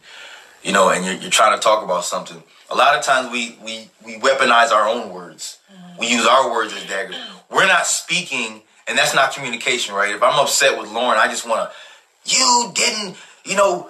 [0.64, 2.42] you know, and you're, you're trying to talk about something.
[2.70, 5.58] A lot of times we we we weaponize our own words.
[5.96, 7.14] We use our words as daggers.
[7.48, 10.12] We're not speaking, and that's not communication, right?
[10.12, 13.88] If I'm upset with Lauren, I just want to, you didn't, you know,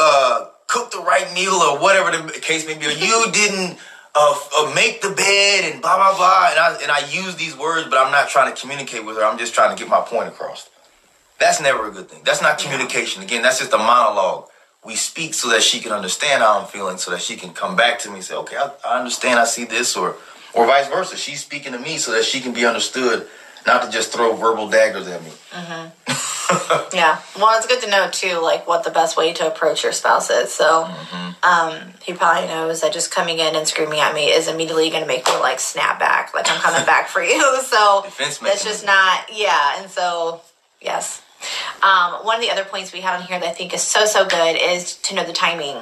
[0.00, 3.78] uh, cook the right meal or whatever the case may be, or you didn't
[4.18, 6.48] uh, uh, make the bed and blah blah blah.
[6.50, 9.24] And I and I use these words, but I'm not trying to communicate with her.
[9.24, 10.68] I'm just trying to get my point across.
[11.38, 12.22] That's never a good thing.
[12.24, 13.22] That's not communication.
[13.22, 14.46] Again, that's just a monologue.
[14.84, 17.76] We speak so that she can understand how I'm feeling, so that she can come
[17.76, 19.38] back to me and say, "Okay, I, I understand.
[19.38, 20.16] I see this," or
[20.52, 21.16] or vice versa.
[21.16, 23.28] She's speaking to me so that she can be understood,
[23.66, 25.30] not to just throw verbal daggers at me.
[26.92, 27.20] Yeah.
[27.36, 30.30] Well, it's good to know too, like what the best way to approach your spouse
[30.30, 30.50] is.
[30.52, 30.88] So,
[31.42, 35.02] um, he probably knows that just coming in and screaming at me is immediately going
[35.02, 37.38] to make me like snap back, like I'm coming back for you.
[37.68, 39.80] So that's just not, yeah.
[39.80, 40.40] And so,
[40.80, 41.22] yes.
[41.82, 44.06] Um, one of the other points we have on here that I think is so
[44.06, 45.76] so good is to know the timing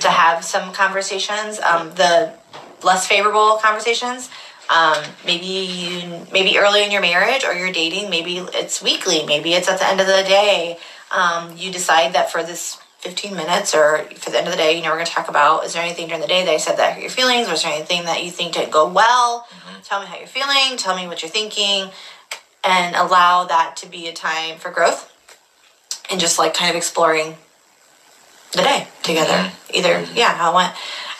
[0.00, 1.60] to have some conversations.
[1.60, 2.34] Um, the
[2.82, 4.28] less favorable conversations.
[4.68, 8.10] Um, maybe you maybe early in your marriage or you're dating.
[8.10, 9.24] Maybe it's weekly.
[9.26, 10.78] Maybe it's at the end of the day.
[11.14, 14.76] Um, you decide that for this 15 minutes or for the end of the day,
[14.76, 16.56] you know, we're going to talk about is there anything during the day that I
[16.56, 17.48] said that hurt your feelings?
[17.48, 19.46] Or is there anything that you think didn't go well?
[19.84, 20.78] Tell me how you're feeling.
[20.78, 21.90] Tell me what you're thinking,
[22.64, 25.10] and allow that to be a time for growth
[26.10, 27.36] and just like kind of exploring
[28.52, 29.50] the day together.
[29.72, 30.74] Either, yeah, how it went.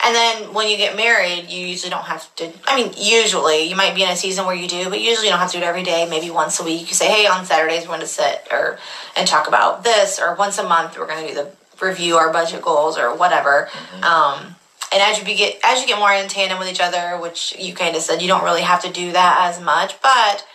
[0.05, 2.51] And then when you get married, you usually don't have to.
[2.67, 5.31] I mean, usually you might be in a season where you do, but usually you
[5.31, 6.07] don't have to do it every day.
[6.07, 8.77] Maybe once a week, you say, "Hey, on Saturdays we're going to sit or
[9.17, 11.51] and talk about this," or once a month we're going to do the
[11.83, 13.67] review our budget goals or whatever.
[14.03, 14.55] Um,
[14.93, 17.73] and as you get as you get more in tandem with each other, which you
[17.73, 20.45] kind of said, you don't really have to do that as much, but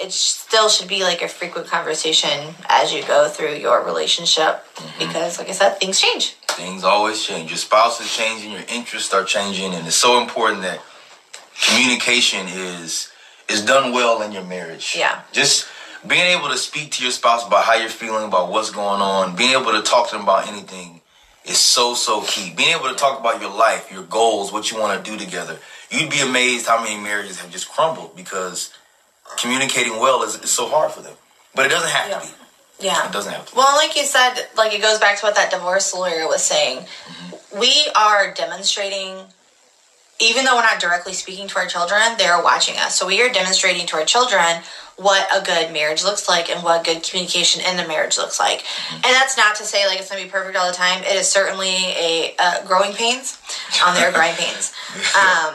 [0.00, 5.06] it still should be like a frequent conversation as you go through your relationship mm-hmm.
[5.06, 6.30] because, like I said, things change.
[6.48, 7.50] Things always change.
[7.50, 10.80] Your spouse is changing, your interests are changing, and it's so important that
[11.62, 13.10] communication is
[13.48, 14.94] is done well in your marriage.
[14.98, 15.22] Yeah.
[15.32, 15.68] Just
[16.06, 19.36] being able to speak to your spouse about how you're feeling, about what's going on,
[19.36, 21.00] being able to talk to them about anything
[21.44, 22.52] is so so key.
[22.56, 25.58] Being able to talk about your life, your goals, what you want to do together.
[25.90, 28.72] You'd be amazed how many marriages have just crumbled because
[29.38, 31.14] communicating well is, is so hard for them.
[31.54, 32.18] But it doesn't have Yeah.
[32.20, 32.32] to be.
[32.86, 33.06] Yeah.
[33.06, 33.52] It doesn't have to.
[33.54, 33.58] be.
[33.58, 36.86] Well, like you said, like it goes back to what that divorce lawyer was saying.
[37.56, 39.24] we are demonstrating
[40.18, 42.98] even though we're not directly speaking to our children, they're watching us.
[42.98, 44.62] So we are demonstrating to our children
[44.96, 48.64] what a good marriage looks like and what good communication in the marriage looks like.
[48.94, 51.02] And that's not to say like it's going to be perfect all the time.
[51.04, 53.38] It is certainly a uh, growing pains.
[53.84, 54.72] on there are growing pains.
[55.16, 55.54] Um,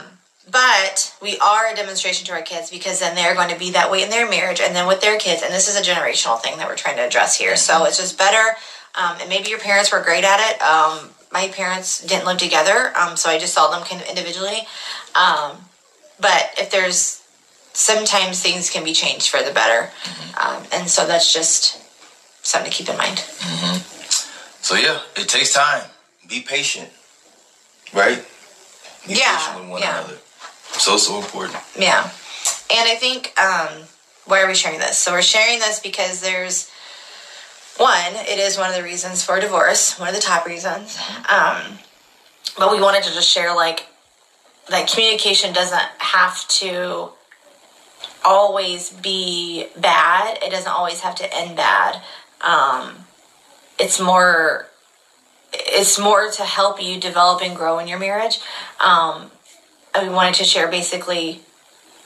[0.51, 3.89] but we are a demonstration to our kids because then they're going to be that
[3.89, 5.41] way in their marriage and then with their kids.
[5.41, 7.55] And this is a generational thing that we're trying to address here.
[7.55, 8.57] So it's just better.
[8.95, 10.61] Um, and maybe your parents were great at it.
[10.61, 14.67] Um, my parents didn't live together, um, so I just saw them kind of individually.
[15.15, 15.57] Um,
[16.19, 17.23] but if there's
[17.71, 19.91] sometimes things can be changed for the better,
[20.37, 21.79] um, and so that's just
[22.45, 23.19] something to keep in mind.
[24.61, 25.83] So yeah, it takes time.
[26.27, 26.89] Be patient,
[27.93, 28.25] right?
[29.07, 29.99] Be Yeah, patient with one yeah.
[29.99, 30.17] another.
[30.81, 31.61] So so important.
[31.77, 32.09] Yeah.
[32.71, 33.83] And I think, um,
[34.25, 34.97] why are we sharing this?
[34.97, 36.71] So we're sharing this because there's
[37.77, 40.97] one, it is one of the reasons for divorce, one of the top reasons.
[41.29, 41.77] Um,
[42.57, 43.85] but we wanted to just share like
[44.69, 47.09] that communication doesn't have to
[48.25, 50.39] always be bad.
[50.41, 52.01] It doesn't always have to end bad.
[52.41, 53.05] Um,
[53.77, 54.67] it's more
[55.53, 58.39] it's more to help you develop and grow in your marriage.
[58.79, 59.29] Um,
[59.99, 61.41] we wanted to share basically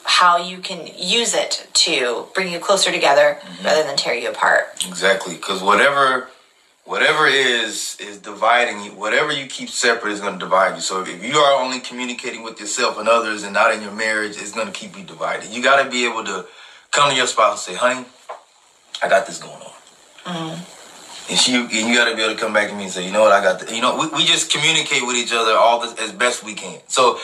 [0.03, 3.65] how you can use it to bring you closer together mm-hmm.
[3.65, 4.85] rather than tear you apart.
[4.87, 6.29] Exactly, because whatever
[6.85, 10.81] whatever is is dividing you, whatever you keep separate is going to divide you.
[10.81, 14.37] So if you are only communicating with yourself and others and not in your marriage,
[14.37, 15.49] it's going to keep you divided.
[15.49, 16.45] You got to be able to
[16.91, 18.05] come to your spouse and say, "Honey,
[19.01, 19.73] I got this going on."
[20.25, 20.71] Mm-hmm.
[21.27, 23.03] And she, and you got to be able to come back to me and say,
[23.03, 23.31] "You know what?
[23.31, 26.11] I got the, You know, we, we just communicate with each other all this as
[26.11, 26.79] best we can.
[26.87, 27.19] So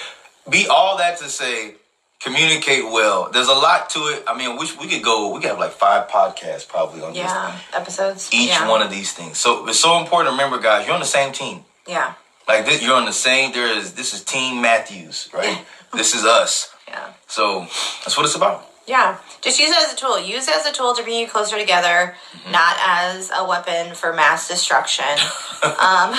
[0.50, 1.76] be all that to say.
[2.24, 3.32] Communicate well.
[3.32, 4.24] There's a lot to it.
[4.28, 5.34] I mean, we, we could go.
[5.34, 8.30] We could have like five podcasts probably on Yeah, episodes.
[8.32, 8.70] each yeah.
[8.70, 9.40] one of these things.
[9.40, 10.86] So it's so important to remember, guys.
[10.86, 11.66] You're on the same team.
[11.88, 12.14] Yeah,
[12.48, 13.54] Like this, you're on the same.
[13.54, 15.66] There is this is Team Matthews, right?
[15.96, 16.72] this is us.
[16.88, 17.14] yeah.
[17.26, 17.62] So
[18.06, 18.68] that's what it's about.
[18.86, 20.20] Yeah, just use it as a tool.
[20.20, 22.14] Use it as a tool to bring you closer together,
[22.52, 25.06] not as a weapon for mass destruction.
[25.64, 26.14] um,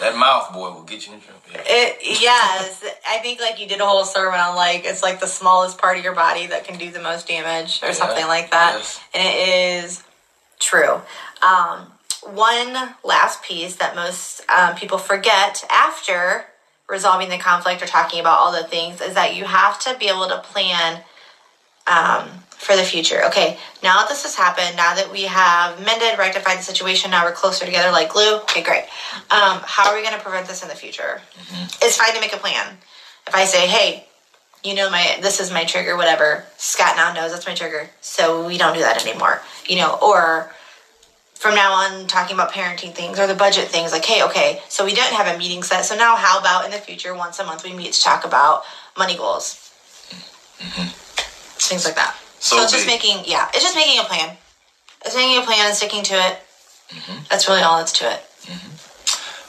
[0.00, 1.37] That mouth boy will get you in trouble.
[1.52, 1.62] Yeah.
[1.66, 5.26] it, yes, I think like you did a whole sermon on like it's like the
[5.26, 8.74] smallest part of your body that can do the most damage or something like that,
[8.76, 9.00] yes.
[9.14, 10.02] and it is
[10.58, 11.00] true.
[11.42, 11.92] Um,
[12.24, 16.44] one last piece that most um, people forget after
[16.88, 20.08] resolving the conflict or talking about all the things is that you have to be
[20.08, 21.02] able to plan
[21.86, 22.28] um,
[22.58, 23.24] for the future.
[23.26, 27.24] Okay, now that this has happened, now that we have mended, rectified the situation, now
[27.24, 28.38] we're closer together like glue.
[28.40, 28.84] Okay, great.
[29.30, 31.22] Um, how are we going to prevent this in the future?
[31.80, 32.76] It's fine to make a plan.
[33.26, 34.06] If I say, hey,
[34.64, 36.44] you know my this is my trigger, whatever.
[36.56, 39.40] Scott now knows that's my trigger, so we don't do that anymore.
[39.66, 40.50] You know, or
[41.34, 44.84] from now on talking about parenting things or the budget things like hey okay so
[44.84, 47.44] we didn't have a meeting set so now how about in the future once a
[47.44, 48.64] month we meet to talk about
[48.98, 49.54] money goals
[51.60, 54.36] things like that so, So it's just making yeah it's just making a plan
[55.04, 56.38] it's making a plan and sticking to it
[56.90, 57.24] mm-hmm.
[57.30, 58.74] that's really all that's to it mm-hmm.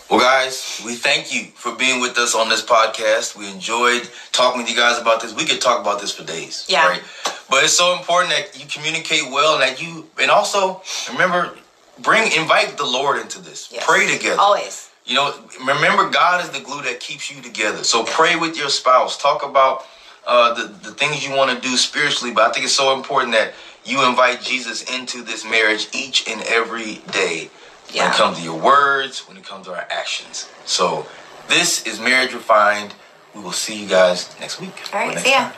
[0.10, 3.38] Well, guys, we thank you for being with us on this podcast.
[3.38, 5.36] We enjoyed talking with you guys about this.
[5.36, 6.65] We could talk about this for days.
[6.67, 6.88] Yeah.
[6.88, 7.04] Right?
[7.47, 11.56] But it's so important that you communicate well and that you, and also remember,
[11.99, 13.69] bring, invite the Lord into this.
[13.71, 13.86] Yes.
[13.86, 14.39] Pray together.
[14.39, 15.34] always You know,
[15.65, 17.84] remember, God is the glue that keeps you together.
[17.84, 19.17] So pray with your spouse.
[19.17, 19.86] Talk about
[20.29, 22.33] uh, the, the things you want to do spiritually.
[22.33, 26.41] But I think it's so important that you invite Jesus into this marriage each and
[26.43, 27.49] every day.
[27.87, 28.11] When Yeah.
[28.13, 30.47] it comes to your words, when it comes to our actions.
[30.65, 31.07] So
[31.47, 32.93] this is Marriage Refined.
[33.33, 34.75] We will see you guys next week.
[34.93, 35.53] all right see ya time.